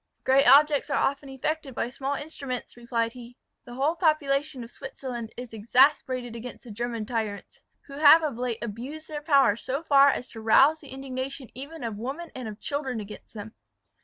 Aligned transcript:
"Great 0.23 0.47
objects 0.47 0.89
are 0.89 0.97
often 0.97 1.29
effected 1.29 1.75
by 1.75 1.87
small 1.87 2.15
instruments," 2.15 2.75
replied 2.75 3.11
he. 3.11 3.37
"The 3.65 3.75
whole 3.75 3.95
population 3.95 4.63
of 4.63 4.71
Switzerland 4.71 5.31
is 5.37 5.53
exasperated 5.53 6.35
against 6.35 6.63
the 6.63 6.71
German 6.71 7.05
tyrants, 7.05 7.59
who 7.85 7.99
have 7.99 8.23
of 8.23 8.35
late 8.35 8.63
abused 8.63 9.07
their 9.09 9.21
power 9.21 9.55
so 9.55 9.83
far 9.83 10.07
as 10.09 10.27
to 10.29 10.41
rouse 10.41 10.79
the 10.79 10.87
indignation 10.89 11.51
even 11.53 11.83
of 11.83 11.97
women 11.97 12.31
and 12.33 12.47
of 12.47 12.59
children 12.59 12.99
against 12.99 13.35
them. 13.35 13.53